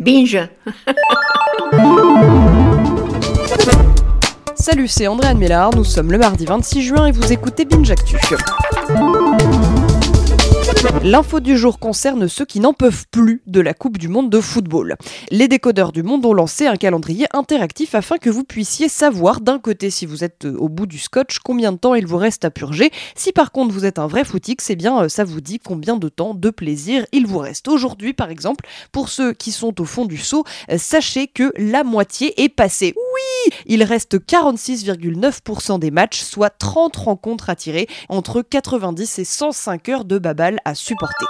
Binge 0.00 0.48
Salut, 4.54 4.88
c'est 4.88 5.06
Andréane 5.06 5.36
Mélard, 5.36 5.74
nous 5.76 5.84
sommes 5.84 6.10
le 6.10 6.16
mardi 6.16 6.46
26 6.46 6.82
juin 6.82 7.06
et 7.06 7.12
vous 7.12 7.30
écoutez 7.32 7.66
Binge 7.66 7.90
Actu. 7.90 8.16
L'info 11.02 11.40
du 11.40 11.56
jour 11.56 11.78
concerne 11.78 12.28
ceux 12.28 12.44
qui 12.44 12.60
n'en 12.60 12.74
peuvent 12.74 13.06
plus 13.10 13.40
de 13.46 13.62
la 13.62 13.72
Coupe 13.72 13.96
du 13.96 14.08
Monde 14.08 14.28
de 14.28 14.38
football. 14.38 14.96
Les 15.30 15.48
décodeurs 15.48 15.92
du 15.92 16.02
monde 16.02 16.26
ont 16.26 16.34
lancé 16.34 16.66
un 16.66 16.76
calendrier 16.76 17.24
interactif 17.32 17.94
afin 17.94 18.18
que 18.18 18.28
vous 18.28 18.44
puissiez 18.44 18.90
savoir 18.90 19.40
d'un 19.40 19.58
côté 19.58 19.88
si 19.88 20.04
vous 20.04 20.24
êtes 20.24 20.44
au 20.44 20.68
bout 20.68 20.84
du 20.84 20.98
scotch 20.98 21.38
combien 21.38 21.72
de 21.72 21.78
temps 21.78 21.94
il 21.94 22.06
vous 22.06 22.18
reste 22.18 22.44
à 22.44 22.50
purger. 22.50 22.90
Si 23.14 23.32
par 23.32 23.50
contre 23.50 23.72
vous 23.72 23.86
êtes 23.86 23.98
un 23.98 24.08
vrai 24.08 24.24
footix, 24.24 24.62
c'est 24.62 24.76
bien 24.76 25.04
euh, 25.04 25.08
ça 25.08 25.24
vous 25.24 25.40
dit 25.40 25.58
combien 25.58 25.96
de 25.96 26.10
temps 26.10 26.34
de 26.34 26.50
plaisir 26.50 27.06
il 27.12 27.26
vous 27.26 27.38
reste. 27.38 27.68
Aujourd'hui 27.68 28.12
par 28.12 28.28
exemple, 28.28 28.66
pour 28.92 29.08
ceux 29.08 29.32
qui 29.32 29.52
sont 29.52 29.80
au 29.80 29.86
fond 29.86 30.04
du 30.04 30.18
seau, 30.18 30.44
euh, 30.70 30.76
sachez 30.76 31.28
que 31.28 31.54
la 31.56 31.82
moitié 31.82 32.42
est 32.42 32.50
passée. 32.50 32.94
Il 33.66 33.82
reste 33.82 34.18
46,9% 34.18 35.78
des 35.78 35.90
matchs, 35.90 36.20
soit 36.22 36.50
30 36.50 36.96
rencontres 36.96 37.50
à 37.50 37.56
tirer 37.56 37.88
entre 38.08 38.42
90 38.42 39.18
et 39.18 39.24
105 39.24 39.88
heures 39.88 40.04
de 40.04 40.18
babal 40.18 40.58
à 40.64 40.74
supporter. 40.74 41.26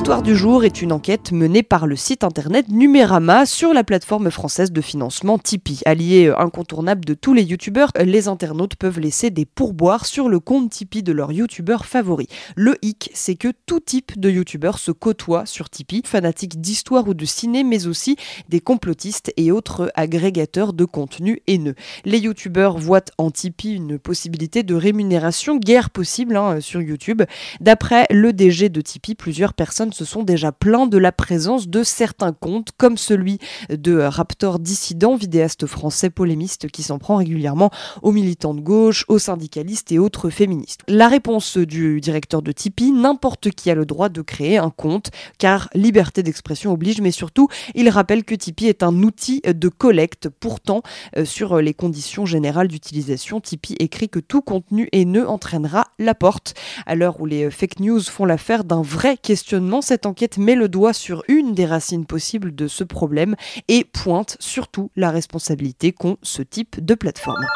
L'histoire 0.00 0.22
du 0.22 0.34
jour 0.34 0.64
est 0.64 0.80
une 0.80 0.92
enquête 0.92 1.30
menée 1.30 1.62
par 1.62 1.86
le 1.86 1.94
site 1.94 2.24
internet 2.24 2.70
Numérama 2.70 3.44
sur 3.44 3.74
la 3.74 3.84
plateforme 3.84 4.30
française 4.30 4.72
de 4.72 4.80
financement 4.80 5.38
Tipeee. 5.38 5.82
Allié 5.84 6.28
euh, 6.28 6.40
incontournable 6.40 7.04
de 7.04 7.12
tous 7.12 7.34
les 7.34 7.42
youtubeurs, 7.42 7.92
les 8.02 8.26
internautes 8.26 8.76
peuvent 8.76 8.98
laisser 8.98 9.28
des 9.28 9.44
pourboires 9.44 10.06
sur 10.06 10.30
le 10.30 10.40
compte 10.40 10.70
Tipeee 10.70 11.02
de 11.02 11.12
leur 11.12 11.32
youtubeur 11.32 11.84
favori. 11.84 12.28
Le 12.56 12.78
hic, 12.80 13.10
c'est 13.12 13.34
que 13.34 13.48
tout 13.66 13.78
type 13.78 14.18
de 14.18 14.30
youtubeurs 14.30 14.78
se 14.78 14.90
côtoie 14.90 15.44
sur 15.44 15.68
Tipeee, 15.68 16.00
fanatiques 16.06 16.62
d'histoire 16.62 17.06
ou 17.06 17.12
de 17.12 17.26
ciné, 17.26 17.62
mais 17.62 17.86
aussi 17.86 18.16
des 18.48 18.60
complotistes 18.60 19.34
et 19.36 19.52
autres 19.52 19.92
agrégateurs 19.96 20.72
de 20.72 20.86
contenu 20.86 21.42
haineux. 21.46 21.74
Les 22.06 22.20
youtubeurs 22.20 22.78
voient 22.78 23.04
en 23.18 23.30
Tipeee 23.30 23.74
une 23.74 23.98
possibilité 23.98 24.62
de 24.62 24.74
rémunération 24.74 25.58
guère 25.58 25.90
possible 25.90 26.38
hein, 26.38 26.62
sur 26.62 26.80
YouTube. 26.80 27.20
D'après 27.60 28.06
le 28.10 28.32
DG 28.32 28.70
de 28.70 28.80
Tipeee, 28.80 29.14
plusieurs 29.14 29.52
personnes 29.52 29.89
se 29.92 30.04
sont 30.04 30.22
déjà 30.22 30.52
plaintes 30.52 30.90
de 30.90 30.98
la 30.98 31.12
présence 31.12 31.68
de 31.68 31.82
certains 31.82 32.32
comptes, 32.32 32.70
comme 32.76 32.96
celui 32.96 33.38
de 33.68 33.98
Raptor 33.98 34.58
Dissident, 34.58 35.16
vidéaste 35.16 35.66
français 35.66 36.10
polémiste 36.10 36.68
qui 36.68 36.82
s'en 36.82 36.98
prend 36.98 37.16
régulièrement 37.16 37.70
aux 38.02 38.12
militants 38.12 38.54
de 38.54 38.60
gauche, 38.60 39.04
aux 39.08 39.18
syndicalistes 39.18 39.92
et 39.92 39.98
autres 39.98 40.30
féministes. 40.30 40.80
La 40.88 41.08
réponse 41.08 41.56
du 41.56 42.00
directeur 42.00 42.42
de 42.42 42.52
Tipeee, 42.52 42.92
n'importe 42.92 43.50
qui 43.50 43.70
a 43.70 43.74
le 43.74 43.86
droit 43.86 44.08
de 44.08 44.22
créer 44.22 44.58
un 44.58 44.70
compte, 44.70 45.10
car 45.38 45.68
liberté 45.74 46.22
d'expression 46.22 46.72
oblige, 46.72 47.00
mais 47.00 47.10
surtout, 47.10 47.48
il 47.74 47.88
rappelle 47.88 48.24
que 48.24 48.34
Tipeee 48.34 48.68
est 48.68 48.82
un 48.82 49.02
outil 49.02 49.40
de 49.44 49.68
collecte. 49.68 50.28
Pourtant, 50.28 50.82
euh, 51.16 51.24
sur 51.24 51.58
les 51.60 51.74
conditions 51.74 52.26
générales 52.26 52.68
d'utilisation, 52.68 53.40
Tipeee 53.40 53.76
écrit 53.78 54.08
que 54.08 54.18
tout 54.18 54.42
contenu 54.42 54.88
haineux 54.92 55.28
entraînera 55.28 55.86
la 55.98 56.14
porte. 56.14 56.54
À 56.86 56.94
l'heure 56.94 57.20
où 57.20 57.26
les 57.26 57.50
fake 57.50 57.80
news 57.80 58.02
font 58.02 58.24
l'affaire 58.24 58.64
d'un 58.64 58.82
vrai 58.82 59.16
questionnement, 59.16 59.69
cette 59.80 60.06
enquête 60.06 60.38
met 60.38 60.56
le 60.56 60.68
doigt 60.68 60.92
sur 60.92 61.22
une 61.28 61.54
des 61.54 61.66
racines 61.66 62.06
possibles 62.06 62.52
de 62.54 62.66
ce 62.66 62.82
problème 62.82 63.36
et 63.68 63.84
pointe 63.84 64.36
surtout 64.40 64.90
la 64.96 65.10
responsabilité 65.10 65.92
qu'ont 65.92 66.16
ce 66.22 66.42
type 66.42 66.84
de 66.84 66.94
plateforme. 66.94 67.46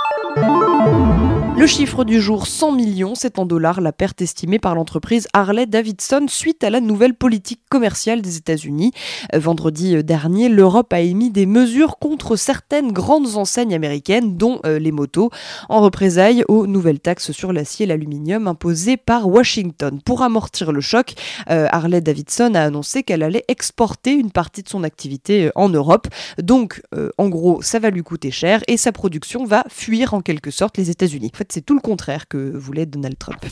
Le 1.57 1.69
chiffre 1.69 2.03
du 2.03 2.21
jour 2.21 2.49
100 2.49 2.73
millions, 2.73 3.15
c'est 3.15 3.39
en 3.39 3.47
dollars 3.47 3.81
la 3.81 3.93
perte 3.93 4.21
estimée 4.21 4.59
par 4.59 4.75
l'entreprise 4.75 5.29
Harley 5.33 5.67
Davidson 5.67 6.27
suite 6.29 6.65
à 6.65 6.69
la 6.69 6.81
nouvelle 6.81 7.15
politique 7.15 7.61
commerciale 7.71 8.23
des 8.23 8.37
États-Unis. 8.37 8.91
Euh, 9.33 9.39
vendredi 9.39 10.03
dernier, 10.03 10.49
l'Europe 10.49 10.93
a 10.93 10.99
émis 10.99 11.31
des 11.31 11.47
mesures 11.47 11.99
contre 12.01 12.35
certaines 12.35 12.91
grandes 12.91 13.37
enseignes 13.37 13.73
américaines, 13.73 14.37
dont 14.37 14.59
euh, 14.67 14.81
les 14.81 14.91
motos, 14.91 15.31
en 15.69 15.81
représailles 15.81 16.45
aux 16.49 16.67
nouvelles 16.67 16.99
taxes 16.99 17.31
sur 17.31 17.53
l'acier 17.53 17.85
et 17.85 17.87
l'aluminium 17.87 18.49
imposées 18.49 18.97
par 18.97 19.29
Washington. 19.29 20.01
Pour 20.05 20.23
amortir 20.23 20.73
le 20.73 20.81
choc, 20.81 21.15
euh, 21.51 21.69
Harley 21.71 22.01
Davidson 22.01 22.57
a 22.57 22.63
annoncé 22.63 23.05
qu'elle 23.05 23.23
allait 23.23 23.45
exporter 23.47 24.11
une 24.13 24.33
partie 24.33 24.65
de 24.65 24.69
son 24.69 24.83
activité 24.83 25.53
en 25.55 25.69
Europe. 25.69 26.09
Donc, 26.43 26.83
en 27.17 27.29
gros, 27.29 27.63
ça 27.63 27.79
va 27.79 27.91
lui 27.91 28.03
coûter 28.03 28.33
cher 28.33 28.63
et 28.67 28.77
sa 28.77 28.91
production 28.91 29.45
va 29.45 29.65
fuir 29.69 30.15
en 30.15 30.21
quelque 30.21 30.51
sorte 30.51 30.79
les 30.79 30.91
États-Unis. 30.91 31.31
C'est 31.51 31.65
tout 31.65 31.75
le 31.75 31.81
contraire 31.81 32.29
que 32.29 32.57
voulait 32.57 32.87
Donald 32.87 33.19
Trump. 33.19 33.45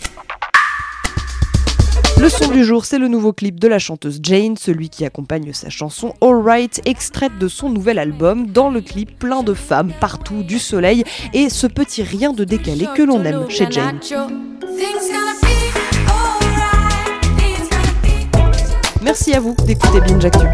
Le 2.23 2.29
son 2.29 2.49
du 2.53 2.63
jour, 2.63 2.85
c'est 2.85 2.99
le 2.99 3.09
nouveau 3.09 3.33
clip 3.33 3.59
de 3.59 3.67
la 3.67 3.81
chanteuse 3.81 4.21
Jane, 4.23 4.57
celui 4.57 4.91
qui 4.91 5.05
accompagne 5.05 5.53
sa 5.53 5.71
chanson 5.71 6.15
Alright, 6.21 6.81
extraite 6.85 7.37
de 7.41 7.49
son 7.49 7.69
nouvel 7.69 7.99
album. 7.99 8.47
Dans 8.47 8.71
le 8.71 8.81
clip, 8.81 9.19
plein 9.19 9.43
de 9.43 9.55
femmes 9.55 9.93
partout, 10.01 10.45
du 10.45 10.61
soleil 10.61 11.03
et 11.33 11.49
ce 11.49 11.67
petit 11.67 12.05
rien 12.05 12.33
de 12.33 12.45
décalé 12.45 12.87
que 12.95 13.03
l'on 13.03 13.25
aime 13.25 13.51
chez 13.51 13.67
Jane. 13.71 13.99
Merci 19.03 19.35
à 19.35 19.41
vous 19.41 19.57
d'écouter 19.67 20.01
Binge 20.01 20.25
Actu. 20.25 20.47